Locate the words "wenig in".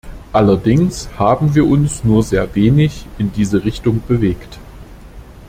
2.55-3.31